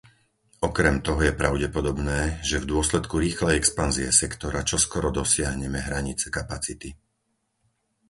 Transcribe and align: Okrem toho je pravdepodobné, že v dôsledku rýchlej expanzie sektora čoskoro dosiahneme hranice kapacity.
Okrem 0.69 0.95
toho 1.05 1.21
je 1.27 1.37
pravdepodobné, 1.41 2.21
že 2.49 2.57
v 2.59 2.69
dôsledku 2.73 3.15
rýchlej 3.25 3.53
expanzie 3.61 4.07
sektora 4.21 4.59
čoskoro 4.71 5.09
dosiahneme 5.19 5.77
hranice 5.87 6.25
kapacity. 6.37 6.89